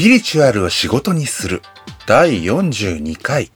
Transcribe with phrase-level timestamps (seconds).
[0.00, 1.60] ピリチュアルを仕事にする
[2.06, 3.50] 第42回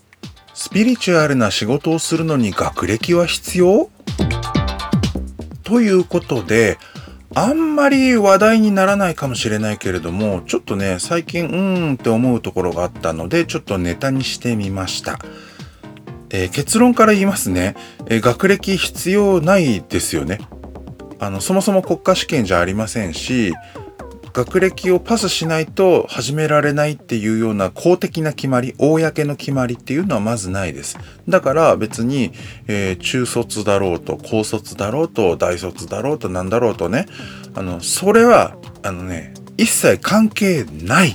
[0.52, 3.88] スピリチュアルな仕事をするのに学歴は必要？
[5.62, 6.76] ということで
[7.34, 15.18] あんまり話題にならないかもしれないけれどもちょっとね最近うーんって思うところがあったのでちょっとネタにしてみました。
[16.28, 20.40] えー、結論から言いますね、えー、学歴必要ないですよね。
[21.20, 23.54] あのそもそも国家試験じゃありませんし
[24.34, 30.98] 学歴をパスしないと始められないっていうような公的な決まり、公の決まりっていうのはまずないです。
[31.28, 32.32] だから別に、
[32.66, 37.06] えー、中卒だろうと、高卒だろうと、大卒だろうと、なんだろうとね、
[37.54, 41.14] あの、それは、あのね、一切関係ないっ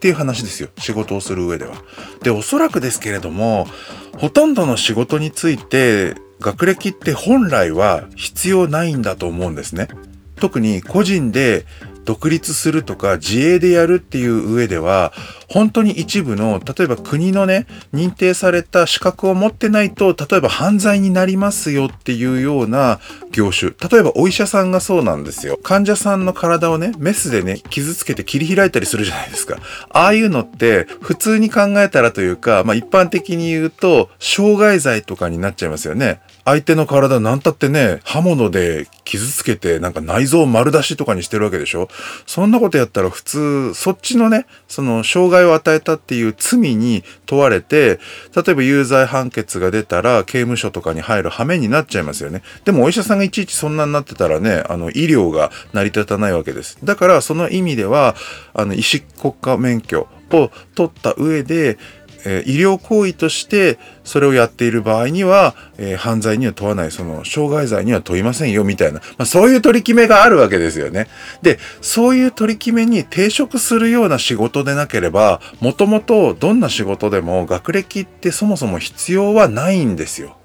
[0.00, 0.70] ていう話ですよ。
[0.78, 1.74] 仕事をする上では。
[2.22, 3.68] で、おそらくですけれども、
[4.16, 9.88] ほとんどの仕事について、学歴って本来は必要ないんだと思うんですね。
[10.36, 11.66] 特に個人で
[12.04, 15.12] 独立するとか自営でやるっていう上では
[15.48, 23.00] 本当に一部の例えば国のね認定された資格を持ってないと例えば犯罪になりますよっていうような
[23.32, 23.72] 業種。
[23.72, 25.58] 例えばお医者さんがそうなんですよ。
[25.62, 29.58] 患者さんの体をねメスでね傷つけて切り開いたりするじゃないですか。
[29.90, 36.20] ああいうのって普通に考えたらというか、まあ、一般的に言うと傷害罪とかになっちゃいますよね。
[36.44, 41.88] 相手の体なんたってね、刃物で傷つけてなんか内臓丸出しとかにしてるわけでしょ？
[42.26, 47.98] そんなことやったら普通、そっちのね、その障害を与えたっていう罪に問われて、
[48.36, 52.42] 例えば有罪判決が出たら刑務所とかに入る羽目になっちゃいますよね。
[52.64, 56.78] でもお医者さんがいちいちそんなになってたらね、あの医療が成り立たないわけです。
[56.84, 58.14] だからその意味では、
[58.52, 61.78] あの医師国家免許を取った上で、
[62.24, 71.08] え医療行為としてそれをやっている場合には、え、犯罪には問わない、その、傷害罪には問いませんよ、みたいな、まあ、そういう取り決めがあるわけですよね。
[71.42, 80.36] で、そういう取り決めに抵触するような仕事でなければ、もともとどんな仕事でも学歴ってそもそも必要はないんですよ。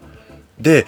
[0.59, 0.85] で、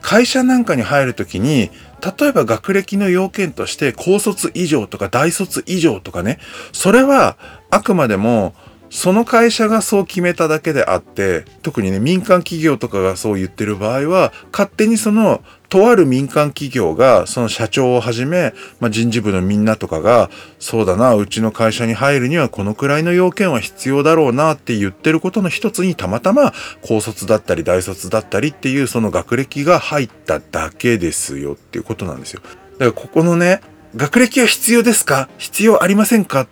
[0.00, 1.70] 会社なんかに入るときに、
[2.18, 6.38] 例えば学歴の要件として高卒以上とか大卒以上とかね、
[6.72, 7.36] それは
[7.70, 8.54] あくまでも
[8.92, 26.52] その会社がそう決めただけであって、特にね、民間企業とかがそう言ってる場合は、勝手にその、とある民間企業が、その社長をはじめ、まあ、人事部のみんなとかが、そうだな、うちの会社に入るにはこのくらいの要件は必要だろうなって言ってることの一つにたまたま
[26.82, 32.42] 高卒だったり大卒だったりっていうその学歴が入っただけですよっていうことなんですよ。
[32.72, 33.62] だからここのね、
[33.96, 35.30] 学歴は必要ですか？
[35.38, 36.46] 必要ありませんか？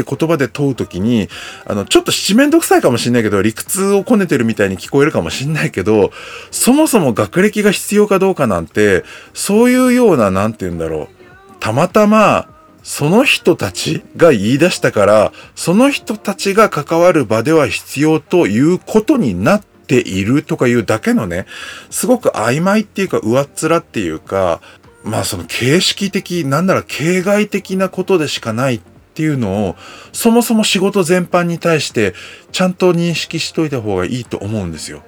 [0.00, 1.28] って言葉で問うときに、
[1.66, 6.10] あの、ちょっと七面倒くさいかもしんないけど、理屈をこねてるみたいに聞こえるかもしんないけど、
[6.50, 11.08] そもそも学歴が必要かどうかなんて、そういうような、なんて言うんだろう。
[11.60, 12.48] たまたま、
[12.82, 21.46] その人たちが言い出したから、その人たちが関わる場では必要ということになっているとかいうだけのね、
[21.90, 24.60] すごく曖昧っていうか上っ面っていうか、
[25.04, 29.76] まあその形式的、なんなら形骸的なことでしかないっっていうのを、
[30.12, 32.14] そもそも仕事全般に対して
[32.52, 35.02] ちゃんと認識しといた方がいいと思うんですよ。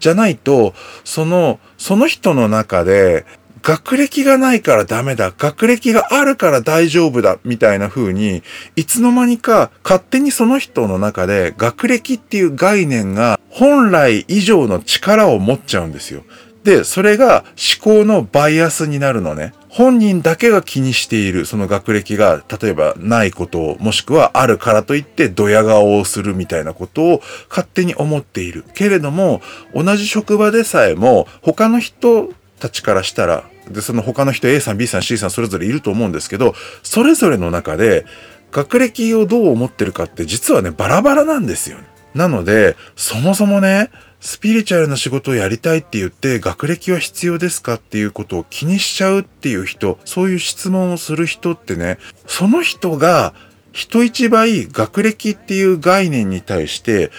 [0.00, 0.74] じゃないと、
[1.04, 3.24] その、その人の中で、
[3.62, 8.42] 学歴がないからダメだ、学歴があるから大丈夫だ、みたいな風に、
[8.76, 16.24] いつの間にか勝手にその人の中で学歴っていう概念が本来以上の力を持っちゃうんですよ。
[16.64, 17.44] で、それが
[17.82, 19.52] 思考のバイアスになるのね。
[19.68, 28.64] 本人だけが気にしているその学歴が例えばないことをもしくはあるからといってドヤ顔をするみたいなことを勝手に思っている。
[28.74, 29.42] けれども
[29.74, 36.54] 同じ職場でさえも他の人たちからしたらでその他の人 A さん B さん C さんそれぞれいると思うんですけど
[36.84, 38.06] それぞれの中で
[38.52, 41.78] 学歴をどう思ってるかって実はねバラバラなんですよ、
[42.14, 43.90] なのでそもそもね
[44.24, 53.34] スピリチュアルな仕事をやりたいって言って学歴は必要ですかっていうことを気にしちゃうっていう人、そういう質問をする人ってね、その人が
[53.72, 57.10] 人一倍学歴っていう概念に対して、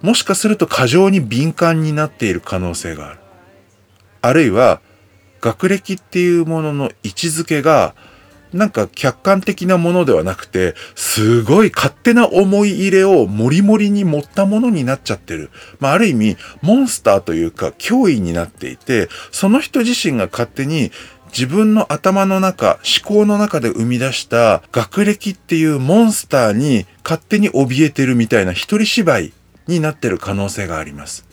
[0.00, 3.18] もしかすると過剰に敏感になっている可能性がある。
[4.22, 4.80] あるいは、
[5.40, 7.96] 学歴っていうものの位置づけが
[8.54, 15.50] なんか客観的なものではなくて、すごい勝手な思い入れをモリモリに持ったものになっちゃってる。
[15.80, 20.92] まあ、ある意味、モンスターというか脅威になっていて、その人自身が勝手に
[21.30, 29.32] 自分の頭の中、思考の中で生み出した学歴っていうモンスターに勝手に怯えてるみたいな一人芝居
[29.66, 31.26] になってる可能性があります。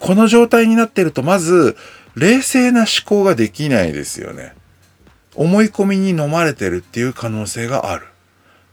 [0.00, 1.76] この状態になってると、まず、
[2.14, 4.54] 冷静な思考ができないですよね。
[5.36, 8.06] 思い込みに飲まれてるっていう可能性がある。
[8.06, 8.08] っ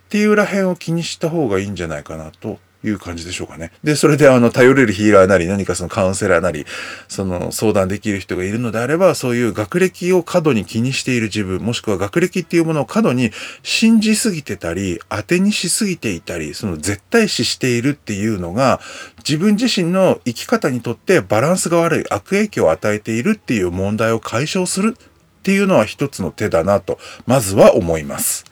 [0.09, 3.71] ていうらへんを気にした方がいいんじゃないかなという感じでしょうかね。
[3.83, 6.65] で、それであの、頼れるヒーラーなり、何かそのカウンセラーなり、
[7.07, 13.31] その相談できる人がいるのであれば、そういう学歴を過度に気にしている自分、もしくは学歴っていうものを過度に
[13.63, 18.81] 信じすぎてたり、当てにしすぎていたり、その絶対視しているっていうのが、
[19.27, 24.97] 自分自身の生き方にとってバランスが悪い悪影響を与えているっていう問題を解消する
[25.43, 28.45] っていうのは一つの手だなと、まずは思います。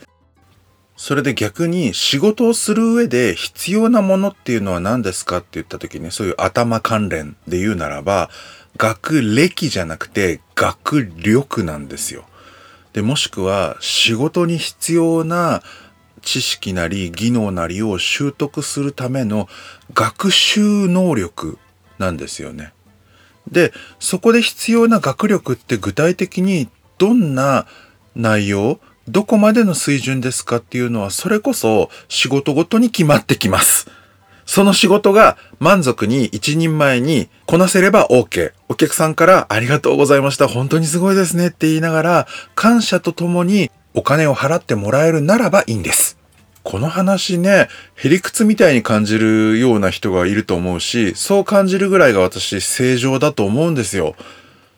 [0.98, 8.30] それで逆に仕事をする上で必要なものっていうのは何ですかって言った時にそういう頭関連で言うならば
[8.78, 12.26] 学歴じゃなくて学力なんですよ。
[12.92, 15.64] で、もしくは仕事に必要な
[16.22, 19.48] 知識なり技能なりを習得するための
[19.94, 21.58] 学習能力
[22.00, 22.74] なんですよね。
[23.50, 26.70] で、そこで必要な学力って具体的に
[27.02, 27.66] どんな
[28.16, 33.90] 内容どこまでの水準ですかっていうのは、それこそ仕事ごとに決まってきます。
[34.46, 38.52] その仕事が満足に一人前にこなせれば OK。
[38.70, 40.48] お客さんからありがとうございました。
[40.48, 46.20] 本当にすごいですねって言いながら、感謝とともにお金を払ってもらえるならばいいんです。
[46.62, 54.16] この話ね、へりくつみたいに感じるような人がいると思うし、そう感じるぐらいが私正常だと思うんですよ。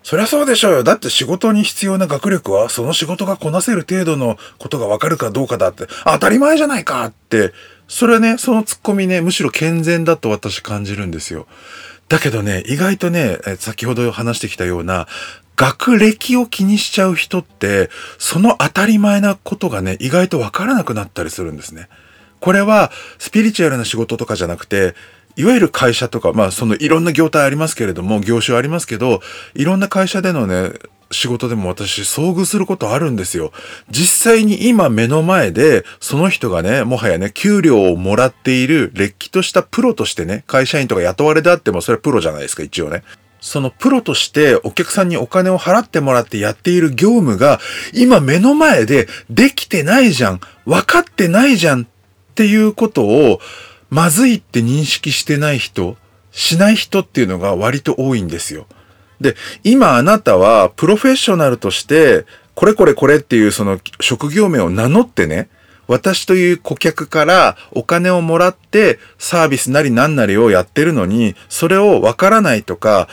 [0.04, 0.84] そりゃそうでしょうよ。
[0.84, 7.54] だって仕事に必要な学力は、その仕事がこなせる程度のことがわかるかどうかだって、当たり前じゃないかって、
[7.88, 11.48] それはね、そのツッコミね、むしろ健全だと私感じるんですよ。
[12.10, 15.08] だけどね、意外とね、先ほど話してきたような、
[15.56, 21.88] 学歴を気にしちゃう人って、その当たり前なことがね、意外とわからなくなったりするんですね。
[22.40, 24.96] これは、スピリチュアルな仕事とかじゃなくて、
[25.36, 29.22] いわゆる会社とか、まあそのいろんな業態ありますけれども、業種ありますけど、
[29.56, 30.74] いろんな会社でのね、
[31.12, 33.52] 仕事でも私遭遇することあるんですよ。
[33.90, 43.04] 実際に今目の前で、その人がね、もはやね、給料をもらっている、れっきとしたプロとしてね、会社員とか雇われであっても、それはプロじゃないですか、一応ね。
[43.40, 47.60] そのプロとしてお客さんにお金を払ってもらってやっている業務が、
[47.94, 51.86] 今目の前でできてないじゃん、分かってないじゃんっ
[52.36, 53.42] ていうことを、
[53.94, 55.98] まずいって認識してない人、
[56.32, 58.66] しない人っていうのが割と多いんですよ。
[59.22, 62.26] で、今あなたはプロフェッショナルとして、
[62.56, 65.48] これこれこれっていうその職業名を名乗ってね、
[65.88, 73.08] 私という顧客からお金をもらってサービスなり何なりをやってるのに、それをわからないとか、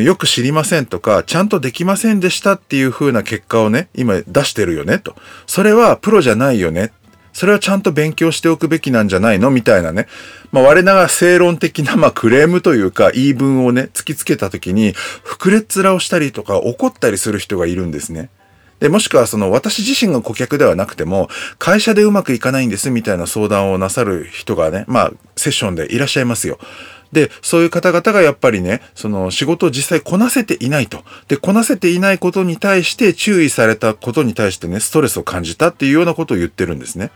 [0.00, 5.16] よく知りませんとか、ちゃんとできませんでしたっていう風な結果をね、今出してるよねと。
[5.48, 6.92] それはプロじゃないよね。
[7.40, 9.50] それはちゃんと勉強しておくべきなんじゃないの？
[9.50, 10.08] みたいなね。
[10.52, 14.92] まあ、我ながら正論的な、まあ、クレームというか、言い分をね、突きつけたときに、
[15.24, 18.28] 膨れっ面をしたりとか、怒ったりする人がいるんですね。
[18.80, 26.58] で、もしくはその私自身が顧客ではなくても、会社でうまくいかないんですみたいな相談をなさる人がね、まあ、セッションでいらっしゃいますよ。
[27.10, 31.04] で、そういう方々がやっぱりね、その仕事を実際こなせていないと。
[31.28, 37.10] で、こなせていないことに対して注意されたことに対してね、ストレスを感じたっていうようなことを言ってるんですね。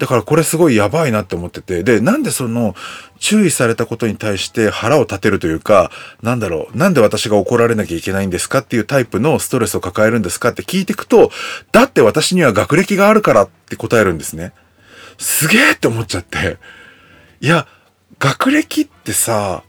[0.00, 2.74] だからこれすごいやばいなって思ってて、で、なんでその
[3.18, 5.90] 注意されたことに対して腹を立てるというか、
[6.22, 11.30] なんだろう、なんで私が怒られなきゃいけないんですかっていうタイプのストレスを抱えるんですかって聞いていくと、
[11.70, 14.52] だって私には学歴があるからって答えるんですね。
[15.18, 16.56] すげえって思っちゃって。
[17.42, 17.66] いや、
[18.18, 19.64] 学歴ってさ、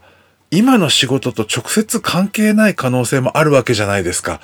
[0.50, 4.40] 今の仕事と直接関係ない可能性もあるわけじゃないですか。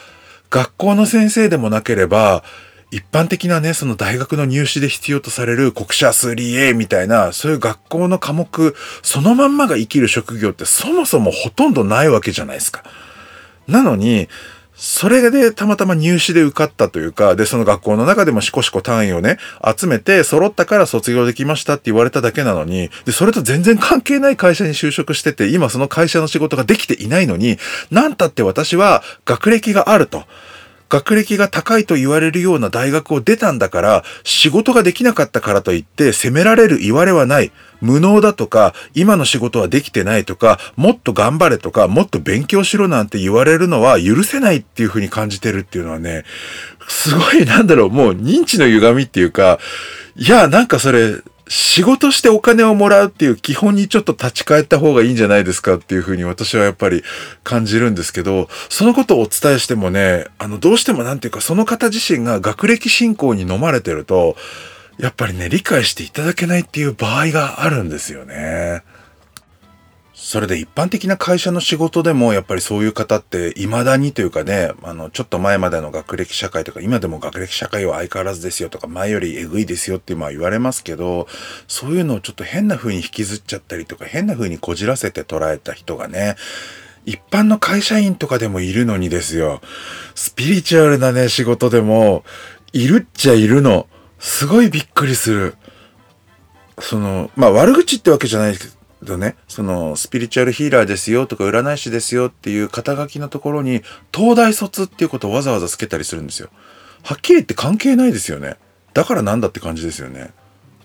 [0.50, 2.45] 学校の先生でもなければ、
[2.90, 12.85] 一般的なね、その大学の入試で必要とされる国社数理 A みたいな、そういう学校の科目、そのまんまが生きる職業ってそもそもほとんどないわけじゃないですか。
[13.66, 14.28] なのに、
[14.75, 19.37] それでたまたま入試で受かったというか、で、その学校の中でもしこしこ単位をね、
[19.76, 27.59] 集めて揃ったから卒業できましたって言われただけなのに、で、それと全然関係ない会社に就職してて、今その会社の仕事ができていないのに、
[27.90, 30.25] なんたって私は学歴があると。
[30.88, 37.52] 学歴が高いと言われるような大学を出たんだから、仕事ができなかったからといって責められる言われはない。
[37.80, 46.25] 無能だとか、今の仕事はできてないとか、もっと頑張れとか、もっと勉強しろなんて言われるのは許せないっていうふうに感じてるっていうのはね、
[46.88, 49.59] すごいなんだろう、もう認知の歪みっていうか、
[50.16, 51.16] いや、なんかそれ、
[51.49, 57.02] 仕事してお金をもらうっていう基本にちょっと立ち返った方がいいんじゃないですかっていうふうに私はやっぱり
[57.43, 64.37] 感じるんですけど、そのことをお伝えしてもね、あの、どうしてもなんていうかその方自身が学歴信仰に飲まれてると、
[64.99, 68.83] やっぱりね、理解していただけないっていう場合があるんですよね。
[70.28, 81.28] それで一般的な会社の仕事でもやっぱりそういう方って未だにというかね、あの、ちょっと前までの学歴社会とか今でも学歴社会は相変わらずですよとか前よりえぐいですよってまあ言われますけど、
[81.66, 86.37] そういうのをちょっと変な風に引きずっちゃったりとか変な風にこじらせて捉えた人がね、
[87.06, 89.62] 一般の会社員とかでもいるのにですよ。
[90.14, 92.23] スピリチュアルなね、仕事でも、
[92.75, 93.87] いるっちゃいるの。
[94.18, 95.54] すごいびっくりする。
[96.80, 103.83] その、まあ悪口ってわけじゃないですけど、とね、そのスピリチュアルヒーラーですよとか占い師ですよっていう肩書きのところに
[104.14, 106.50] 東大卒っていうことをわざわざつけたりするんですよ。
[107.02, 108.57] はっきり言って関係ないですよね。
[108.95, 110.33] だからなんだって感じですよね。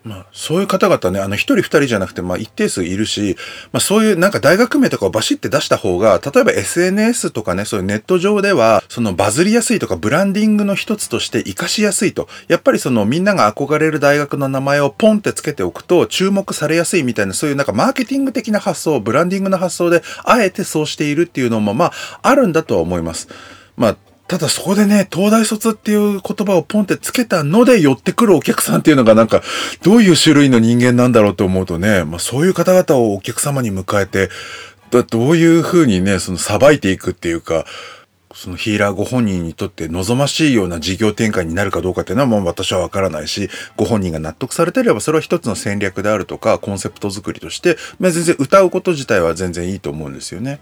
[0.04, 3.38] まあ、そういう方々ね、あの、一人二人じゃなくて、まあ、一定数いるし、
[3.72, 12.28] まあ、そういうなんか大学名とかをバシって出した方が、例えば SNS とかね、そういうネット上では、そのバズりやすいとか、ブランディングの一つとして活かしやすいと。
[12.50, 21.92] やっぱりその、みんなが憧れる大学の名前をポンってつけておくと、注目されやすいみたいな、そういうなんかマーケティング的な発想、ブランディングの発想で、あえてそうしているっていうのも、まあ、
[22.24, 23.30] あるんだとは思います。
[23.78, 29.42] まあ、ただそこでね、東大卒っていう言葉をポンってつけたので寄ってくるお客さんっていうのがなんか、
[29.84, 34.30] どういう種類の人間なんだろうと思うとね、まあそういう方々をお客様に迎えて、
[35.10, 37.66] どういうふうにね、そのさばいていくっていうか、
[38.34, 50.60] そのヒーラーご本人にとって望ましいような事業展開になるかどうかっていうのはもう私はわからないし、ご本人が納得されてればそれは一つの戦略であるとか、コンセプト作りとして、まあ、全然歌うこと自体は全然いいと思うんですよね。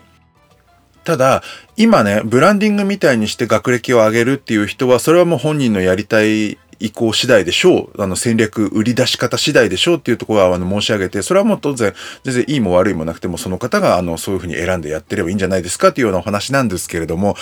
[1.04, 1.44] ただ、
[1.78, 8.02] 今ね、ブランディングみたいにして学歴を上げるっていう人は、それはもう本人のやりたい意向次第でしょう。
[8.02, 11.94] あの戦略、売り出し方次第でしょうっていうところはあの申し上げて、それはもう当然、
[12.24, 17.36] 全然いいも悪いもなくても、その方があのそういうふうに選んでやってればいいんじゃないですかっていうようなお話なんですけれども、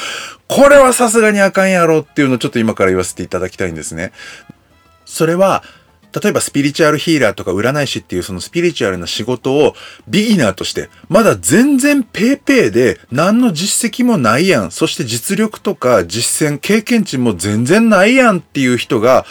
[0.47, 4.11] これはさすがにあかんやろっていうのをちょっと今から言わせていただきたいんですね。
[5.05, 5.63] それは、
[6.13, 9.75] 例えばスピリチュアルヒーラーとか占い師っていうそのスピリチュアルな仕事を
[10.07, 14.71] ビギナーとして、まだ全然ペーペーで何の実績もないやん。
[14.71, 19.25] そして実力とか実践、経験値も全然ないやんっていう人が、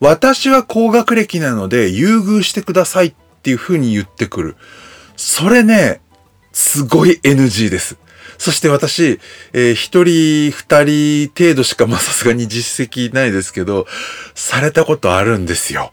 [0.00, 4.56] 私は高学歴なので優遇してくださいっていう風に言ってくる。
[5.16, 6.00] それね、
[6.52, 7.96] すごい NG です。
[8.38, 9.20] そして私、
[9.52, 13.86] えー、一人二人程度しかまさすがに実績ないですけど、
[14.34, 15.92] されたことあるんですよ。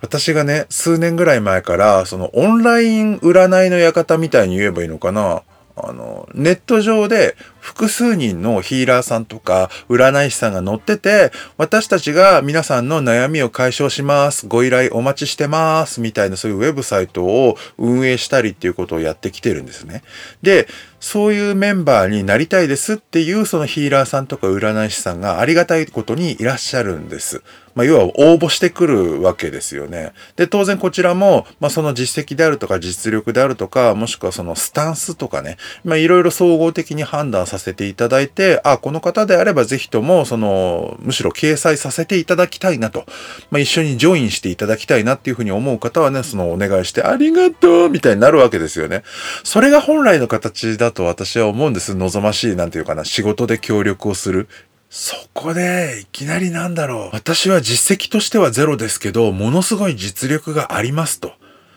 [0.00, 5.42] 私がね、数年ぐらい前から、そのオンライン占いの館みたいに言えばいいのかな。
[5.82, 14.46] あの、ネット上で複数人のヒーラーさんとか占い師さんが載ってて、私たちが皆さんの悩みを解消します。
[14.46, 16.00] ご依頼お待ちしてます。
[16.00, 20.02] みたいなそういうウェブサイトを運営したりっていうことをやってきてるんですね。
[20.42, 27.42] で、そういうメンバーになりたいですっていうそのヒーラーさんとか占い師さんがありがたいことにいらっしゃるんです。
[27.74, 30.12] まあ、要は応募してくるわけですよね。
[30.36, 43.04] で、当然こちらも、まあ、その実績であるとか実力であるとか、もしくはそのスタンスとかね、まあ、いろいろ総合的に判断させていただいて、あ、この方であればぜひとも、その、むしろ掲載させていただきたいなと、
[43.50, 49.02] まあ、一緒にジョインしていただきたいなっていうふうに思う方はね、そのお願いして、ありがとうみたいになるわけですよね。
[49.44, 51.94] それが本来の形だと私は思うんです。
[51.94, 54.48] 望ましい、なんていうかな、仕事で協力をする。
[54.90, 57.14] そこで、いきなりなんだろう。
[57.14, 61.32] 私は実績としてはゼロですけど、ものすごい実力がありますと。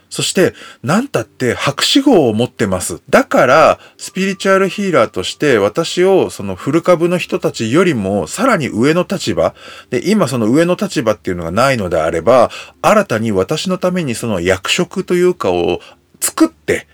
[0.09, 3.03] そして、なんたって博士号を持ってます。
[3.11, 9.53] だから、スピリチュアルヒーラーとして私をそのフル株の人たちよりもさらに上の立場、
[9.91, 12.49] で、今その上の立場っていうのがないのであれば、
[12.81, 15.81] 新たに私のためにその役職というかを
[16.19, 16.87] 作って、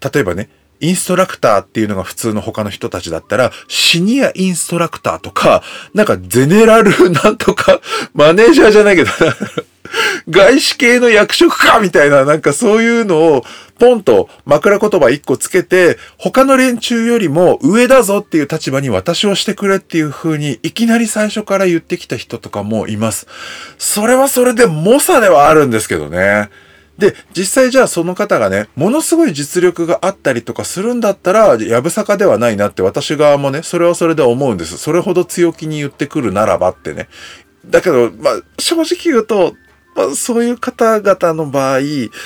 [0.00, 0.48] 例えばね、
[0.80, 5.62] インストラクターっていうのが普通の他の人たちだったら、シニアインストラクターとか、
[5.94, 7.80] なんかゼネラルなんとか、
[8.14, 9.10] マネージャーじゃないけど、
[10.28, 13.44] 外資系の役職かみたいな、なんかそういうのを、
[13.78, 23.26] ポンと枕言葉一個つけて、他の連中よりも上だぞっていう立場に私をしてくれっていう風に、いきなり最初から言ってきた人とかもいます。
[23.78, 26.48] それはそれで猛者ではあるんですけどね。
[26.98, 34.78] で、実際じゃあその方がね、ものすごい実力があったりとかするんだったら、やぶさかではないなって私側もね、それはそれで思うんです。
[34.78, 37.08] それほど強気に言ってくるならばってね。
[37.66, 39.54] だけど、まあ、正直言うと、
[39.94, 41.84] まあ、そういう方々の場合、も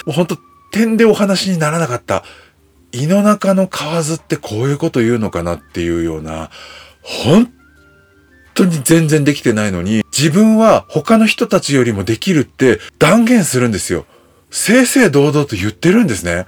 [0.09, 0.37] うほんと
[0.73, 2.25] 点でお話にならなかった。
[2.93, 6.51] 胃の中の蛙ってこういうこと言うのかなっていうような、
[7.03, 7.53] 本
[8.55, 14.07] 当に全然できてないのに、自分は他の人たちよりもできるって断言するんですよ。
[14.51, 16.47] 正々堂々と言ってるんですね。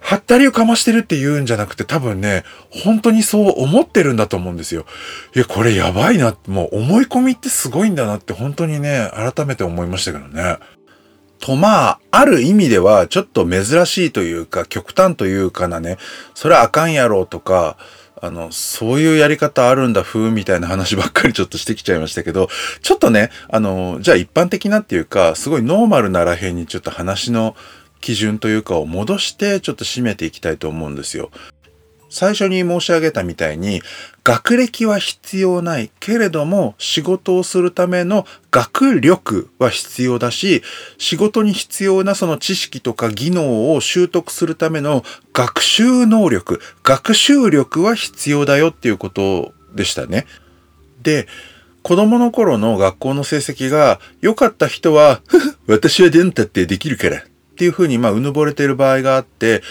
[0.00, 4.86] はったりをかましてるって言うんじゃなくて多分ね、本当にそう思ってるんだと思うんですよ。
[5.34, 6.36] いや、これやばいな。
[6.46, 10.58] もう思い込みってすごいんだなって本当にね、改めて思いましたけどね。
[11.40, 15.98] とまあ、ある意味ではちょっと珍しいというか極端というかなね、
[16.34, 17.76] それはあかんやろうとか、
[18.20, 22.48] あの、そういうやり方あるんだ、風みたいな話ばっかりちょっとしてきちゃいましたけど、
[22.82, 27.56] ちょっとね、あの、じゃあ一般的なっていうか、すごいノーマルならへんにちょっと話の
[28.00, 31.30] 基準というかを戻してちょっと締めていきたいと思うんですよ。
[32.08, 33.82] 最初に申し上げたみたいに
[34.24, 40.62] 学歴は必要ないけれども仕事をするための学力は必要だし
[40.98, 50.26] 仕事に必要なその知識とか技能を習得するための学習能力学習力は必要だよっていうことでしたね。
[51.02, 51.28] で
[51.86, 55.20] 子供の頃の学校の成績が良かった人は、
[55.68, 57.20] 私はンタってできるからっ
[57.56, 59.62] ていうふうにまあうぬぼれている場合があって、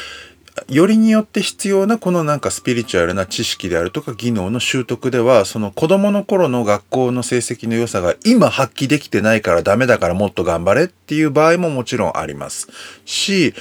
[0.69, 12.69] よりによって必要なこのなんかスピリチュアルな知識であるとか技能の習得ではその子供の頃の学校の成績の良さが今発揮できてないからダメだからもっと頑張れっていう場合ももちろんあります。
[13.05, 13.53] し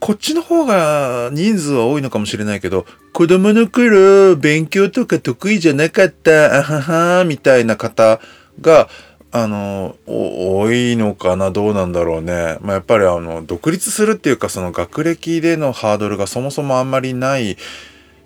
[0.00, 2.84] こっちの方が人数は多いのかもしれないけど
[3.14, 8.20] 子供の頃勉強とか得意じゃなかったあははみたいな方
[8.60, 8.90] が
[9.36, 12.56] あの、多いのかなどうなんだろうね。
[12.60, 17.56] まあ、やっぱりあの、独立するっていうか、その学歴でのハードルがそもそもあんまりない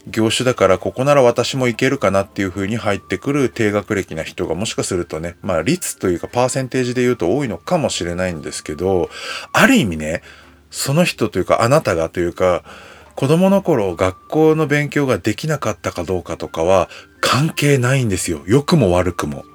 [0.06, 9.08] 業種だから、ここなら私もいけるかなっていう風に入ってくる低学歴な人がもしかするとね、まあ、率というかパーセンテージで言うと多いのかもしれないんですけど、
[9.54, 10.20] ある意味ね、
[10.70, 12.64] その人というか、あなたがというか、
[13.14, 16.90] 子供の頃学校の勉強ができなかったかどうかとかは
[17.22, 18.42] 関係ないんですよ。
[18.46, 19.46] 良くも悪くも。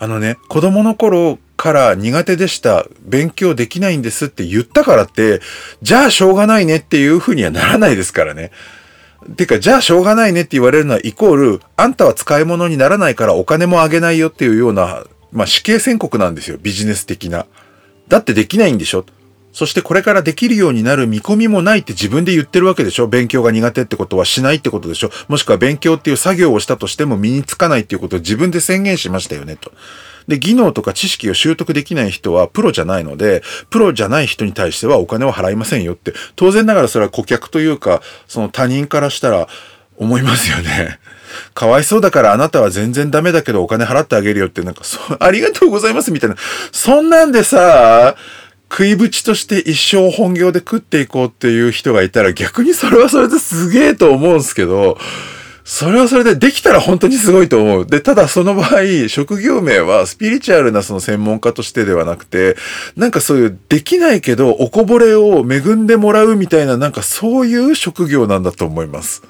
[0.00, 5.40] あのね、子供の頃から苦手でした、勉強できないんですって言ったからって、
[5.82, 8.52] じゃあしょうがないねっていうふうにはならないですからね。
[9.36, 17.46] てか、じゃあしょうがないねって言われるのはイコール、あんたは使い物にならないからお金もあげないよっていうような、まあ死刑宣告なんですよ、ビジネス的な。
[18.06, 19.04] だってできないんでしょ
[19.58, 23.08] そしてこれからできるようになる見込みもないって自分で言ってるわけでしょ？
[23.08, 25.10] 勉強が苦手ってことはしないってことでしょ？
[25.26, 29.72] もしくは勉強っていう作業をしたとしても身につかないっていうことを自分で宣言しましたよねと。
[30.28, 39.48] で、技能とか知識を習得できない人はプロじゃないので、プロじゃない人に対してはお金を払いませんよって、当然ながらそれは顧客というか、その他人からしたら
[39.96, 41.00] 思いますよね。
[41.54, 46.36] かわいそうだからあなたは全然ダメだけどお金払ってあげるよってなんか、そう、ありがとうございますみたいな。
[46.72, 48.14] そんなんでさ、
[48.70, 54.98] 食いぶちとして一生本業で食っていこうっていう人がいたら逆にそれはそれですげえと思うんすけど、
[55.64, 57.86] それはそれでできたら本当にすごいと思う。
[57.86, 62.56] で、ただその場合、職業名はスピリチュアルなその専門家としてではなくて、
[62.96, 69.22] なんかそういうできないけどおこぼれを恵んでもらうみたいななんかそういう職業なんだと思います。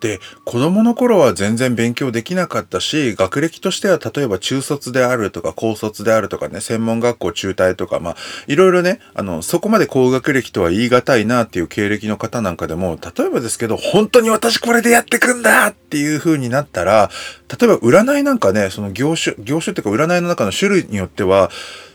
[0.00, 17.10] で子供の頃は全然勉強できなかったし学歴としては例えば中卒であるとか高卒であるとかね専門学校中退とかまあいろいろねあのそこまで高学歴とは言い難いなっていう経歴の方なんかでも例えばですけど本当に私これでやってくんだっていう風になったら
[17.48, 21.50] 例えば占いなんかねその業種業種っていうか占いの中の種類によっては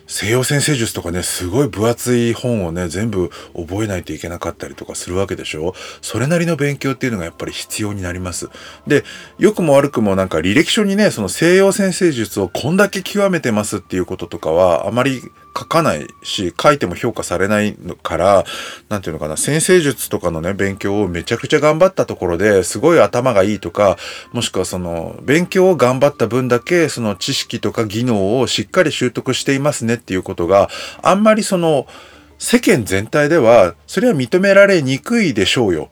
[0.05, 5.73] 西洋先生術とかね、すごい分厚い本をね、全部覚えないといけなかったりとかするわけでしょ？
[6.01, 8.49] それなりの勉強っていうのがやっぱり必要になります。
[8.85, 9.03] で、
[9.39, 15.21] 良くも悪くもなんか履歴書にね、その西洋先生術をこんだけ極めてますっていうこととかは、あまり
[15.57, 18.45] 書かないし、書いても評価されないから、
[18.89, 23.97] なんていうのかな、先生術とかのね、勉強をめちゃくちゃ頑張ったところですごい頭がいいとか、
[24.31, 30.69] もしくはその、勉強を頑張った分だけ、その知識とか技能をしっかり習得していますねっていうことが
[31.01, 31.87] あんまりその
[32.37, 35.89] 世間全体ではそれは認められにくいでしょうよ。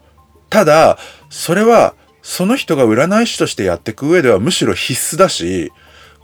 [0.49, 0.97] ただ
[1.29, 5.71] それはその人が占い師としてやっていく上ではむしろ必須だし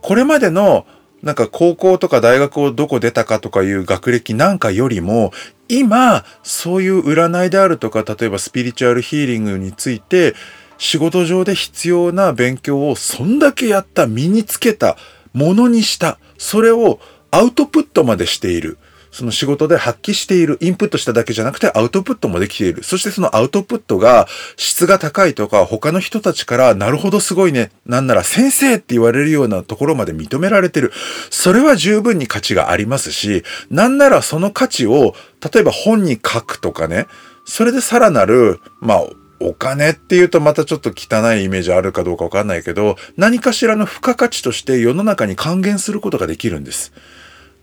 [0.01, 0.85] これまでの
[1.23, 5.31] なんか高校とか大学をどこ出たかとかいう学歴なんかよりも
[5.67, 10.35] 今そういう占いであるとか例えばスピリチュアルヒーリングについて
[10.77, 14.95] 仕事上で必要な勉強をそんだけやった身につけた
[15.33, 16.99] ものにしたそれを
[17.31, 18.77] アウトプットまでしている。
[19.17, 22.83] その仕事で発揮している、インプットしただけじゃなくてアウトプットもできている。
[22.83, 24.27] そしてそのアウトプットが
[24.57, 27.71] 質が高いとか他の人たちからなるほどすごいね。
[27.87, 30.91] なんなら先生って言われるようなところまで認められてる。
[31.31, 35.15] それは十分に価値がありますし、なんならその価値を
[35.51, 37.07] 例えば本に書くとかね。
[37.43, 39.03] それでさらなる、まあ
[39.39, 46.93] お金っていうとまたちょっと汚いイメージあるかどうかわかんないけど、何かしらの付加価値として世の中に還元することができるんです。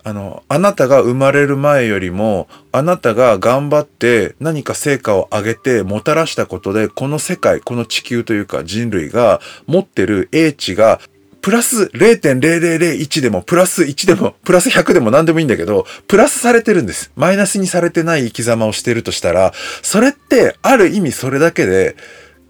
[0.05, 11.01] あの、あなたが生まれる前よりも、あなたが頑張って何か成果を上げてもたらしたことで、この世界、この地球というか人類が持ってる英知が
[11.45, 17.13] プラス0.0001でも、プラス1でも、プラス100でも何でもいいんだけど、プラスされてるんです。
[17.17, 21.97] マイナスにされてない生き様をしてるとしたら、それってある意味それだけで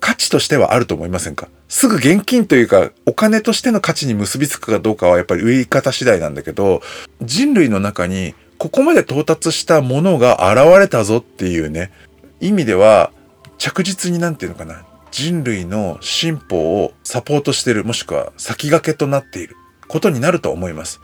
[0.04, 1.48] 価値としてはあると思いませんか？
[1.66, 6.82] すぐ現金というか、お金としての価値に結びつくかどうかはやっぱり売り方次第なんだけど、
[7.22, 11.90] 人類の中にここまで到達したものが現れたぞっていうね、
[12.38, 13.12] 意味では
[13.56, 19.56] 着実になんていうのかな、人類の進歩をサポートしてる、もしくは先駆けとなっている
[19.88, 21.00] ことになると思います。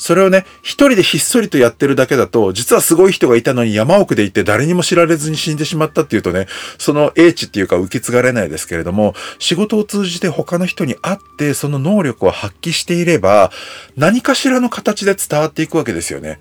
[0.00, 6.46] それをね、一人でひっそりとやってるだけだと、実はすごい人がいたのに山奥で行って誰にも知られずに死んでしまったっていうとね、
[6.78, 13.52] その英知っていうか受け継がれないですけれども、仕事を通じて他の人に会ってその能力を発揮していれば、
[13.94, 16.40] 何かしらの形で伝わっていくわけですよね。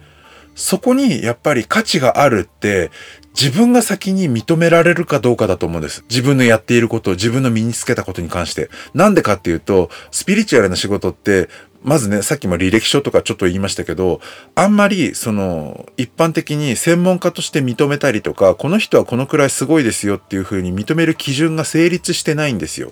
[0.55, 2.91] そこにやっぱり価値があるって
[3.39, 6.03] 自分が先に認められるかどうかだと思うんです。
[6.09, 8.69] 自分のやっていること、自分の身につけたことに関して。
[8.93, 11.47] なんでかっていうと、スピリチュアルな仕事って、
[11.81, 14.19] まずね、さっきも履歴書とかちょっと言いましたけど、
[14.55, 22.91] あんまり、その、一般的に専門家として認めたりとか、この人はこのくらいすごいですよっていうふうに認める基準が成立してないんですよ。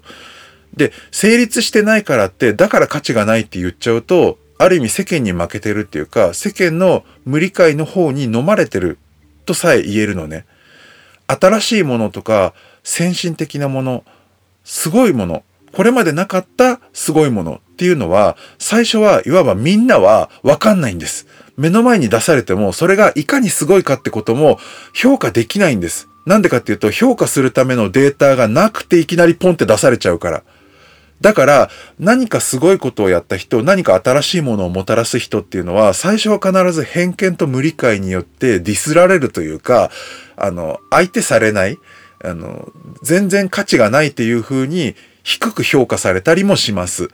[0.75, 8.97] で、成立してないからって、だから価値がないって言っちゃうと、ある意味世間に負けてるっていうか、世間の無理解の方に飲まれてる
[9.45, 10.45] とさえ言えるのね。
[11.27, 14.05] 新しいものとか、先進的なもの、
[14.63, 21.27] すごいもの、これまでなかったすごいものっていうのは、最初はいわばみんなはわかんないんです。
[21.57, 24.59] 目の前に出されても、それがいかにすごいかってことも
[24.93, 26.09] 評価できないんです。
[26.25, 30.43] なんでかっていうと、評価するためのデータがなくていきなりポンって出されちゃうから。
[31.21, 39.91] だから、何かすごいことをやった人、何か新しいものをもたらす人っていうのは、最初は必ず偏見と無理解によってディスられるというか、
[40.35, 41.77] あの、相手されない、
[42.23, 42.71] あの、
[43.03, 47.09] 全然価値がないっていう風に低く評価されたりもします。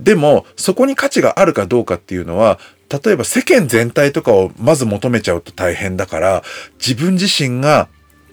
[0.00, 6.42] でも、そこに価値があるかどうかっていうのは、例えば世間全体とかをまず求めちゃうと大変だから、
[6.78, 7.88] 自分自身が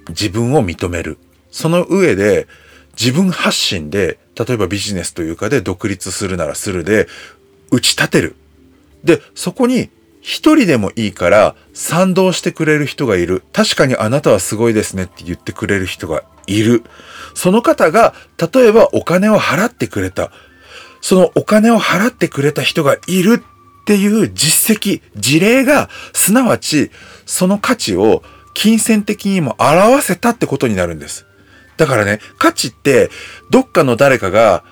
[0.10, 1.18] 自分を認める。
[1.52, 2.48] その上で、
[3.00, 7.08] 自分発信で、例えばビジネスというかで独立するならするで、
[7.72, 8.36] 打ち立てる。
[9.04, 9.90] で、そこに
[10.22, 13.44] 一人でもいいから賛同してくれる人がいる。
[13.52, 16.84] 確かにあなたはすごいですねって言ってくれる人がいる。
[17.34, 18.14] その方が、
[18.54, 20.32] 例えばお金を払ってくれた。
[21.04, 26.92] そのお金を払ってくれた人がいるっていう実績、事例が、すなわち、
[27.26, 31.26] その価値を金銭的にも表せたってことになるんです。
[31.76, 33.10] だからね、価値って、
[33.50, 34.64] どっかの誰かが、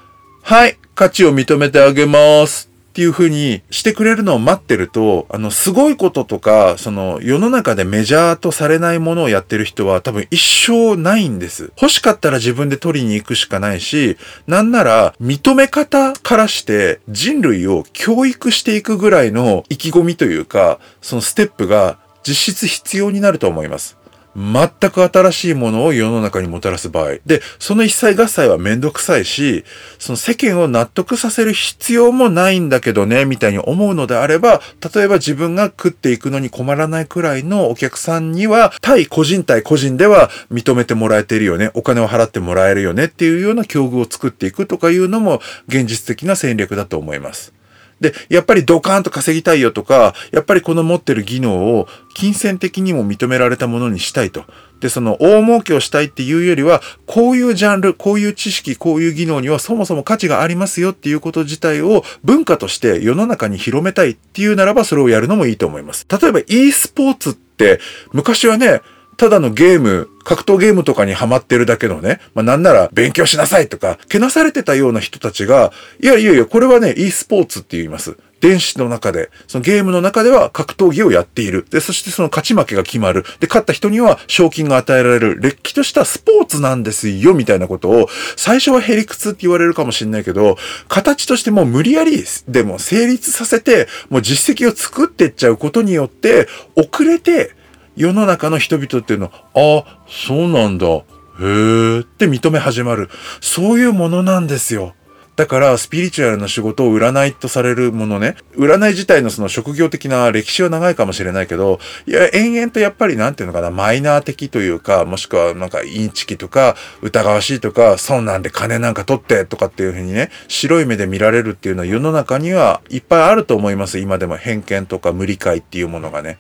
[0.41, 11.71] はい、価値を認めてあげますっていう風にしてくれるのを待ってると、あの、すごいこととか、その、世の中でメジャーとされないものをやってる人は多分一生ないんです。
[11.81, 24.00] 欲しかったら自分で取りに行くしかないし、なんなら、認め方からして人類を教育していくぐらいの意気込みというか、そのステップが実質必要になると思います。
[24.35, 27.17] 全く新しいものを世の中にもたらす場合。
[27.25, 29.65] で、その一切合切はめんどくさいし、
[29.99, 34.61] その世間を納得させる必要もないんだけどね、みたいに思うのであれば、
[34.93, 47.53] 例えば自分が食っていくのに困らないくらいのお客さんには、対個人対個人では認めてもらえているよね、お金を払ってもらえるよねっていうような境遇を作っていくとかいうのも現実的な戦略だと思います。
[48.01, 54.43] で、やっぱりドカーンと稼ぎたいよとか、やっぱりこの持ってる技能を金銭的にも認められたものにしたいと。
[54.81, 66.07] で、その大儲けをしたいっていうよりは、こういうジャンル、こういう知識、こういう技能にはそもそも価値がありますよっていうこと自体を文化として世の中に広めたいっていうならばそれをやるのもいいと思います。
[66.09, 67.79] 例えば e スポーツって
[68.11, 68.81] 昔はね、
[69.21, 78.17] ただのゲーム、格闘ゲームとかにハマってるだけのね、まあなんなら勉強しなさいとか、けなされてたような人たちが、いやいやいや、これはね、e スポーツって言います。
[78.39, 81.67] 電子の中で、そのゲームの中では格闘技をやっている。
[81.69, 83.23] で、そしてその勝ち負けが決まる。
[83.39, 85.39] で、勝った人には賞金が与えられる。
[85.39, 90.57] れっきとしたスポーツなんですよ、みたいなことを、最初はヘリクツって言われるかもしれないけど、
[90.87, 97.60] 形としてもう無理やりでも成立させて、もう実績を作ってっちゃうことによって、遅れて、
[97.95, 100.87] 世の中の人々っていうのは、あ、そうなんだ。
[100.87, 101.01] へ
[101.41, 103.09] えって認め始まる。
[103.39, 104.93] そういうものなんですよ。
[105.37, 123.99] だから、スピリチュアルな仕事を占いとされるものね、占い自体のその職業的な歴史は長いかもしれないけど、いや、延々とやっぱりなんていうのかな、マイナー的というか、もしくはなんかインチキとか、疑わしいとか、そんなんで金なんか取ってとかっていうふうにね、白い目で見られるっていうのは世の中にはいっぱいあると思います。
[123.99, 126.37] 今でも偏見とか無理解っていうものがね。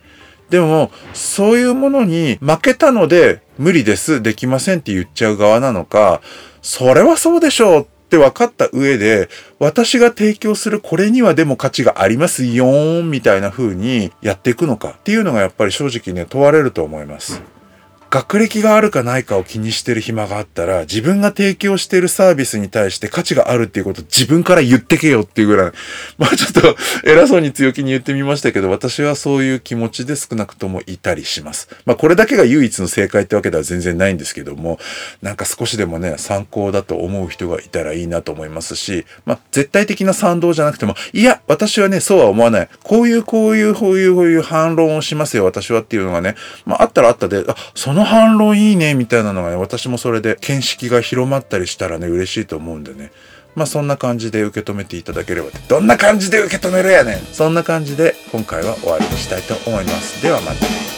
[0.51, 6.21] でも、そういうものに負けたので無理です、できませんって言っちゃう側なのか、
[6.61, 17.41] それはそうでしょうって分かった上で、私が提供するこれにはでも価値がありますよーんみたいな風にやっていくのかっていうのがやっぱり正直ね問われると思います。
[18.11, 25.71] 学歴があるかないかを気にしてる暇があったら、自分が提供しているサービスに対して価値があるっていうこと自分から言ってけよっていうぐらい、
[26.19, 31.69] まあちょっと偉そうに強気に言ってみましたけど、私はそういう気持ちで少なくともいたりします。
[31.85, 34.77] まあこれだけが唯一の正解ってわけでは全然ないんですけども、
[35.21, 42.69] なんか少しでもね、参考だと思う人がいたらいいなと思いますし、まあ絶対的な賛同じゃなくても、いや、私はね、そうは思わない。
[42.83, 53.11] こういう、こういう、こういう、こういう反論をしますよ、私はっていうのがね、まああったらあったで、あ、そのの反論いいねみたいなのがね、私もそれで見識が広まったりしたらね、嬉しいと思うんでね。
[53.55, 55.49] まあそんな感じで受け止めていただければ。
[55.67, 60.21] どんな感じで受け止めるやねんそんな感じで今回は終わりにしたいと思います。
[60.23, 60.90] ではまた。